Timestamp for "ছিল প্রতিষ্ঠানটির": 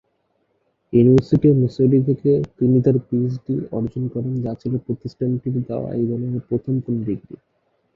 4.61-5.55